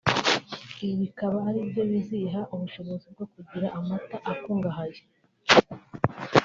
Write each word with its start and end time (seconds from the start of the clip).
ibi 0.83 0.95
bikaba 1.01 1.37
aribyo 1.49 1.83
biziha 1.91 2.41
ubushobozi 2.53 3.05
bwo 3.13 3.25
kugira 3.33 3.67
amata 3.79 4.17
akungahaye 4.31 4.99